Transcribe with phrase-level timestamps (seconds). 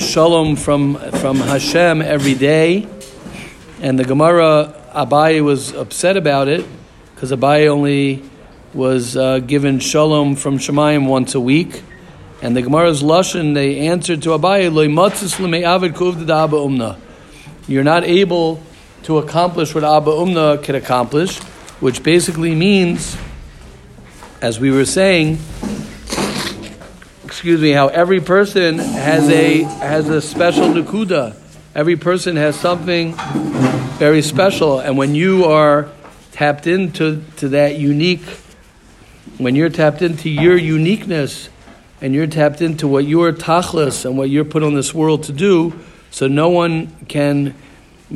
[0.00, 2.88] shalom from from Hashem every day,
[3.82, 6.64] and the Gemara Abaye was upset about it
[7.14, 8.22] because Abaye only
[8.72, 11.82] was uh, given shalom from Shemayim once a week,
[12.40, 14.70] and the Gemara's lashon they answered to Abaye
[16.56, 16.98] Umna.
[17.68, 18.62] You're not able
[19.02, 21.38] to accomplish what Abba Umna could accomplish,
[21.78, 23.18] which basically means,
[24.40, 25.38] as we were saying,
[27.40, 31.34] excuse me, how every person has a has a special nukuda.
[31.74, 33.14] Every person has something
[33.96, 35.88] very special, and when you are
[36.32, 38.26] tapped into to that unique,
[39.38, 41.48] when you're tapped into your uniqueness,
[42.02, 45.32] and you're tapped into what you're tachlis and what you're put on this world to
[45.32, 45.72] do,
[46.10, 47.54] so no one can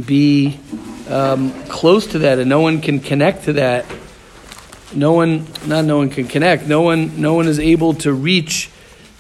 [0.05, 0.61] be
[1.09, 3.87] um, close to that, and no one can connect to that.
[4.93, 6.67] No one, not no one can connect.
[6.67, 8.69] No one, no one is able to reach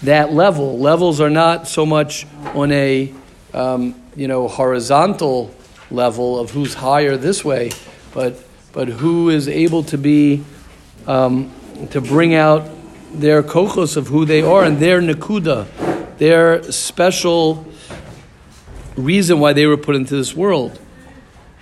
[0.04, 0.78] that level.
[0.78, 3.12] Levels are not so much on a
[3.52, 5.54] um, you know horizontal
[5.90, 7.70] level of who's higher this way,
[8.12, 8.42] but
[8.72, 10.44] but who is able to be
[11.06, 11.52] um,
[11.90, 12.68] to bring out
[13.12, 15.66] their kochos of who they are and their nakuda,
[16.18, 17.64] their special
[18.96, 20.78] reason why they were put into this world.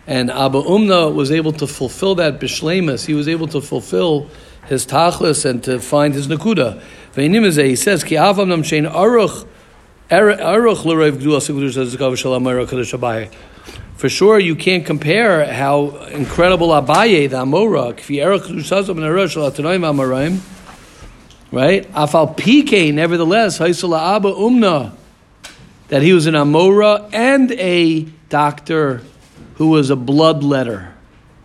[0.06, 3.06] And Abba Umna was able to fulfill that bishlemus.
[3.06, 4.28] He was able to fulfill
[4.67, 6.83] his tachlis and to find his nakuda.
[7.14, 9.46] He says, Ki aruch
[10.10, 11.42] er, aruch l'reiv gdula
[13.96, 19.36] For sure, you can't compare how incredible Abaye, the Amora, kfi erech kedusazam and aruch
[19.36, 20.40] shalatanoim amoraim,
[21.50, 21.90] right?
[21.92, 24.92] Afal pike, nevertheless, haisala Abba Umna,
[25.88, 29.02] that he was an Amora and a doctor
[29.56, 30.88] who was a bloodletter.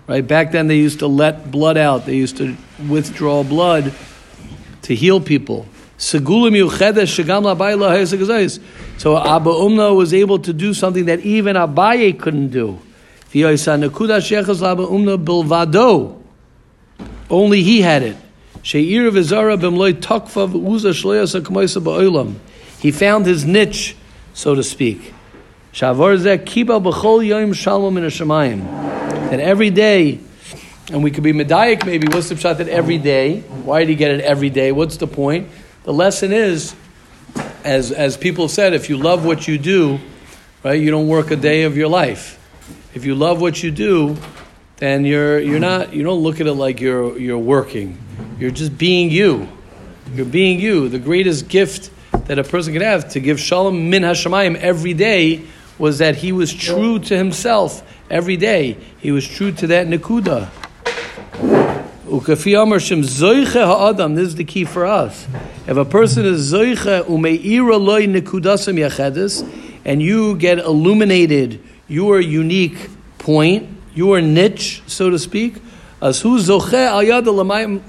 [0.08, 0.26] Right?
[0.26, 2.06] Back then they used to let blood out.
[2.06, 2.56] They used to
[2.88, 3.94] withdraw blood
[4.88, 5.66] to heal people.
[8.98, 12.80] So Abba Umna was able to do something that even Abaye couldn't do.
[17.30, 18.16] Only he had it.
[22.82, 23.96] He found his niche,
[24.34, 25.14] so to speak.
[29.30, 30.20] That every day
[30.92, 32.08] and we could be medayik maybe.
[32.08, 33.42] What's the shot that every day?
[33.42, 34.72] Why did he get it every day?
[34.72, 35.50] What's the point?
[35.84, 36.76] The lesson is,
[37.64, 40.00] as as people said, if you love what you do,
[40.64, 42.36] right, you don't work a day of your life.
[42.94, 44.18] If you love what you do,
[44.78, 47.98] then you're you're not you don't look at it like you're you're working.
[48.40, 49.50] You're just being you.
[50.14, 50.88] You're being you.
[50.90, 51.92] The greatest gift
[52.28, 55.44] that a person can have to give shalom min hashemayim every day
[55.78, 58.78] was that he was true to himself every day.
[59.00, 60.50] He was true to that nikuda.
[62.08, 62.48] This
[64.28, 65.28] is the key for us.
[65.68, 69.44] If a person is Zoiche Umeira Loi Nikudasam Yachedis,
[69.84, 75.56] and you get illuminated your unique point, your niche, so to speak,
[76.02, 77.86] Al Lamailas.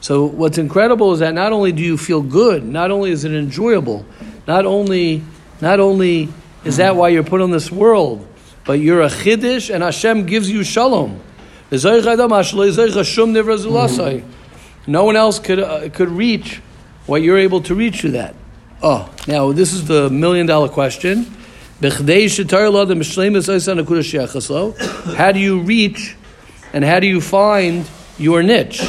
[0.00, 3.32] So what's incredible is that not only do you feel good, not only is it
[3.32, 4.04] enjoyable,
[4.46, 5.22] not only,
[5.60, 6.28] not only
[6.64, 8.28] is that why you're put on this world,
[8.66, 11.20] but you're a chiddush, and Hashem gives you shalom.
[14.86, 16.60] No one else could uh, could reach
[17.06, 18.34] what you're able to reach through that.
[18.82, 21.26] Oh, now this is the million dollar question.
[25.16, 26.16] How do you reach
[26.72, 27.84] and how do you find
[28.18, 28.82] your niche?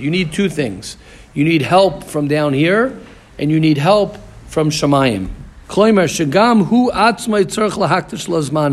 [0.00, 0.96] You need two things.
[1.34, 2.92] You need help from down here,
[3.38, 4.16] and you need help
[4.52, 5.30] from Shemayim.
[5.66, 6.92] Kloimer shagam hu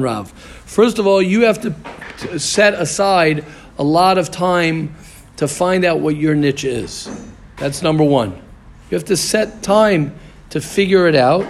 [0.04, 0.32] rav.
[0.66, 3.46] First of all, you have to set aside
[3.78, 4.94] a lot of time
[5.38, 7.10] to find out what your niche is.
[7.56, 8.32] That's number one.
[8.92, 10.20] You have to set time
[10.50, 11.48] to figure it out.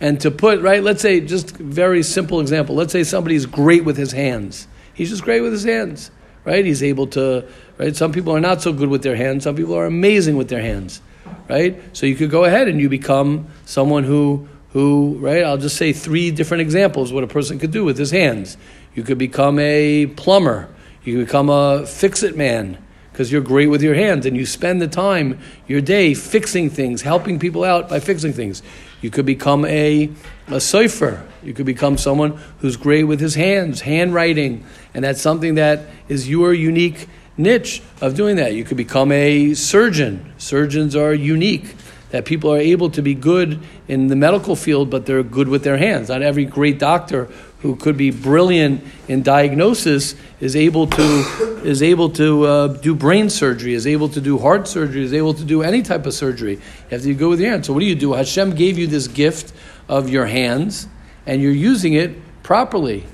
[0.00, 2.74] And to put, right, let's say, just very simple example.
[2.74, 4.68] Let's say somebody's great with his hands.
[4.92, 6.10] He's just great with his hands,
[6.44, 6.64] right?
[6.64, 7.46] He's able to
[7.78, 7.94] right?
[7.94, 9.44] Some people are not so good with their hands.
[9.44, 11.00] Some people are amazing with their hands,
[11.48, 11.80] right?
[11.92, 15.44] So you could go ahead and you become someone who who right?
[15.44, 18.56] I'll just say three different examples what a person could do with his hands.
[18.94, 20.68] You could become a plumber.
[21.04, 22.78] You could become a fix-it man
[23.12, 25.38] because you're great with your hands and you spend the time
[25.68, 28.62] your day fixing things, helping people out by fixing things.
[29.04, 30.04] You could become a
[30.46, 31.20] a soifer.
[31.42, 34.64] You could become someone who's great with his hands, handwriting,
[34.94, 37.06] and that's something that is your unique
[37.36, 38.54] niche of doing that.
[38.54, 40.32] You could become a surgeon.
[40.38, 41.76] Surgeons are unique,
[42.12, 45.64] that people are able to be good in the medical field, but they're good with
[45.64, 46.08] their hands.
[46.08, 47.28] Not every great doctor
[47.64, 53.30] who could be brilliant in diagnosis is able to is able to uh, do brain
[53.30, 56.56] surgery, is able to do heart surgery, is able to do any type of surgery.
[56.56, 57.66] You have to go with your hands.
[57.66, 58.12] So what do you do?
[58.12, 59.54] Hashem gave you this gift
[59.88, 60.86] of your hands,
[61.24, 63.06] and you're using it properly.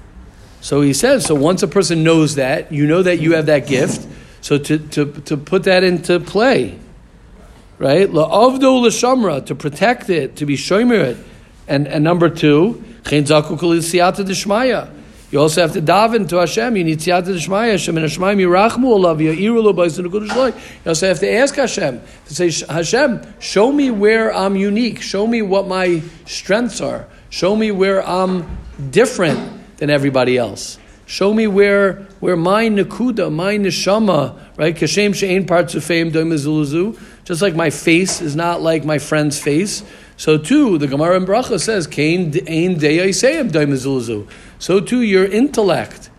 [0.61, 1.25] So he says.
[1.27, 4.05] So once a person knows that, you know that you have that gift.
[4.41, 6.77] So to to, to put that into play,
[7.79, 8.09] right?
[8.11, 11.19] La'avdo l'shamra to protect it, to be shomer it,
[11.69, 12.83] and and number two.
[15.31, 16.77] You also have to daven to Hashem.
[16.77, 17.73] You need siyata d'shmaya.
[17.73, 20.55] Hashem and Hashem yirachmu olav ya'iru lo b'ayis
[20.85, 25.01] You also have to ask Hashem to say, Hashem, show me where I'm unique.
[25.01, 27.07] Show me what my strengths are.
[27.29, 28.59] Show me where I'm
[28.91, 30.79] different than everybody else.
[31.07, 34.75] Show me where where my nakuda, my neshama, right?
[34.75, 36.99] Kashem she'ein partzufeim doimezuluzu.
[37.25, 39.85] Just like my face is not like my friend's face.
[40.21, 44.29] So too, the Gemara in Bracha says, "Kain ein deyayseim daimezulzu."
[44.59, 46.11] So too, your intellect,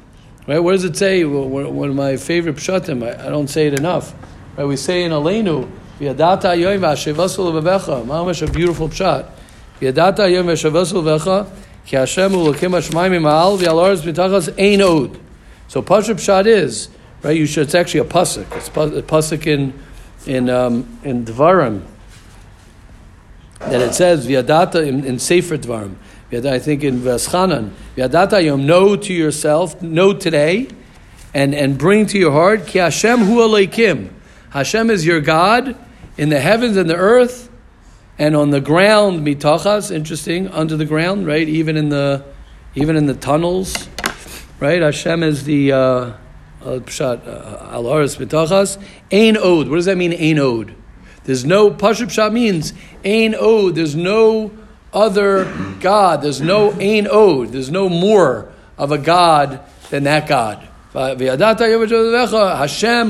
[0.47, 0.57] right?
[0.57, 1.23] What does it say?
[1.23, 3.03] One of my favorite pshatim.
[3.03, 4.15] I, don't say it enough.
[4.57, 4.65] Right?
[4.65, 5.69] We say in Aleinu,
[5.99, 9.29] "V'yadata yoyim v'ashevasul bebecha." Mamash a beautiful pshat.
[9.79, 11.47] "V'yadata yoyim v'ashevasul bebecha."
[11.85, 15.19] Ki Hashem ulokim hashmayim ma'al v'yaloris b'tachas ein od.
[15.67, 16.89] So pasuk pshat is
[17.21, 17.37] right.
[17.37, 17.65] You should.
[17.65, 18.47] It's actually a pasuk.
[18.57, 19.79] It's a pasuk in
[20.25, 21.83] in um, in Dvarim
[23.61, 25.95] that it says viadata in, in Sefer Dvarim.
[26.33, 30.69] I think in Veschanan, viadata yom know to yourself, know today,
[31.33, 34.09] and and bring to your heart ki Hashem hu aleikim.
[34.51, 35.75] Hashem is your God
[36.17, 37.49] in the heavens and the earth,
[38.17, 39.91] and on the ground mitachas.
[39.91, 41.47] Interesting, under the ground, right?
[41.47, 42.23] Even in the
[42.75, 43.89] even in the tunnels,
[44.59, 44.81] right?
[44.81, 45.71] Hashem is the.
[45.71, 46.13] Uh,
[46.61, 48.77] Pshat uh, al mitachas.
[49.09, 49.67] Ain od.
[49.67, 50.13] What does that mean?
[50.13, 50.73] Ain od.
[51.31, 52.73] There's no Pashup Shah means
[53.05, 53.73] Ain Od.
[53.73, 54.51] There's no
[54.91, 55.45] other
[55.79, 56.21] God.
[56.21, 57.53] There's no Ain Od.
[57.53, 59.61] There's no more of a God
[59.91, 60.57] than that God.
[60.91, 61.29] Hashem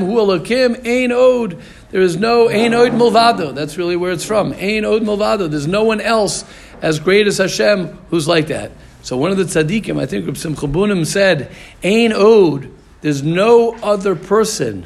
[0.02, 1.60] Hu Elokim Ain Od.
[1.90, 3.56] There is no Ain Od Mulvado.
[3.56, 4.54] That's really where it's from.
[4.54, 5.50] Ain Od Mulvado.
[5.50, 6.46] There's no one else
[6.80, 8.72] as great as Hashem who's like that.
[9.02, 11.52] So one of the tzaddikim, I think Reb Simcha Bunim said,
[11.82, 12.70] Ain Od.
[13.02, 14.86] There's no other person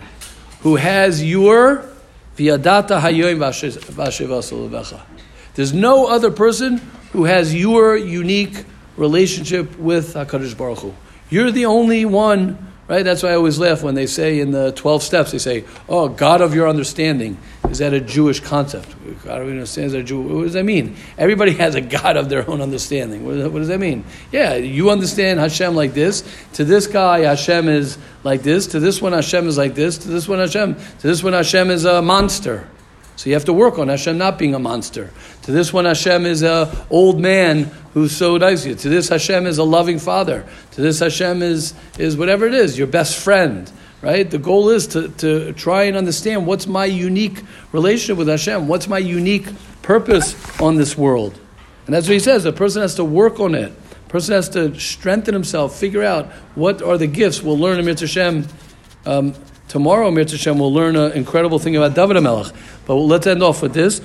[0.61, 1.89] who has your
[5.55, 6.77] there's no other person
[7.11, 8.65] who has your unique
[8.97, 10.93] relationship with HaKadosh Baruch Hu.
[11.29, 13.03] You're the only one Right?
[13.03, 16.07] That's why I always laugh when they say in the 12 steps, they say, oh,
[16.07, 17.37] God of your understanding.
[17.69, 18.95] Is that a Jewish concept?
[19.23, 20.21] God is that Jew?
[20.21, 20.95] What does that mean?
[21.17, 23.25] Everybody has a God of their own understanding.
[23.25, 24.05] What, does that mean?
[24.31, 26.23] Yeah, you understand Hashem like this.
[26.53, 28.67] To this guy, Hashem is like this.
[28.67, 29.97] To this one, Hashem is like this.
[29.99, 30.75] To this one, Hashem.
[30.75, 32.67] To this one, Hashem is a monster.
[33.15, 35.09] So you have to work on Hashem not being a monster.
[35.43, 38.75] To this one, Hashem is a old man who's so nice you.
[38.75, 40.45] To this, Hashem is a loving father.
[40.71, 43.71] To this, Hashem is, is whatever it is, your best friend.
[44.05, 44.29] Right?
[44.29, 47.41] The goal is to, to try and understand what's my unique
[47.71, 48.67] relationship with Hashem.
[48.67, 49.47] What's my unique
[49.81, 51.39] purpose on this world?
[51.87, 52.45] And that's what he says.
[52.45, 53.71] A person has to work on it.
[53.71, 57.41] A person has to strengthen himself, figure out what are the gifts.
[57.41, 58.47] We'll learn in Mitzvah Hashem
[59.07, 59.33] um,
[59.69, 62.53] Tomorrow, Mir Hashem, we'll learn an incredible thing about David HaMelech.
[62.85, 63.99] But let's end off with this.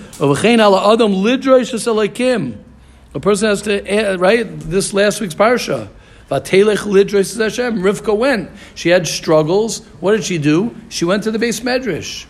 [3.14, 4.47] A person has to, eh, right?
[4.49, 5.91] This last week's parsha.
[6.30, 8.50] Rivka went.
[8.76, 9.84] She had struggles.
[9.98, 10.75] What did she do?
[10.88, 12.25] She went to the beis medrash.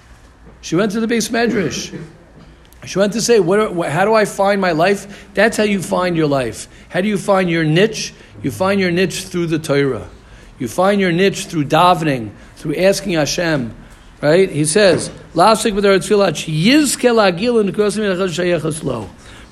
[0.62, 1.97] She went to the beis medrash.
[2.87, 5.28] She went to say, what, how do I find my life?
[5.35, 6.66] That's how you find your life.
[6.88, 8.14] How do you find your niche?
[8.42, 10.09] You find your niche through the Torah.
[10.59, 13.75] You find your niche through davening, through asking Hashem.
[14.23, 14.50] Right?
[14.50, 15.11] He says,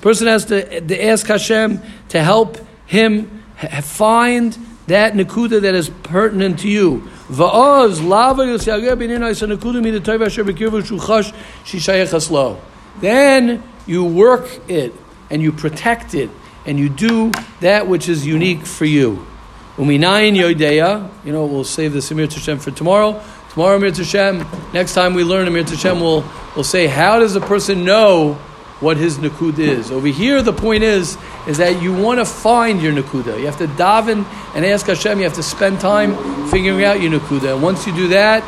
[0.01, 3.38] Person has to, to ask Hashem to help him
[3.81, 7.07] find that nakuda that is pertinent to you.
[12.99, 14.93] Then you work it
[15.29, 16.29] and you protect it
[16.65, 19.25] and you do that which is unique for you.
[19.77, 23.23] You know, we'll save the Samir Tashem for tomorrow.
[23.51, 24.73] Tomorrow, Amir Tashem.
[24.73, 26.23] Next time we learn Amir Tashem, we'll,
[26.55, 28.37] we'll say, how does a person know
[28.79, 29.91] what his nakud is?
[29.91, 31.17] Over here, the point is,
[31.47, 33.37] is that you want to find your nakuda.
[33.37, 35.17] You have to daven and ask Hashem.
[35.17, 36.15] You have to spend time
[36.49, 37.53] figuring out your nakuda.
[37.53, 38.43] And once you do that,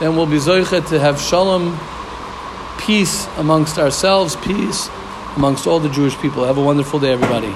[0.00, 1.78] then we'll be zoichet to have shalom,
[2.80, 4.88] peace amongst ourselves, peace
[5.36, 6.44] amongst all the Jewish people.
[6.44, 7.52] Have a wonderful day, everybody.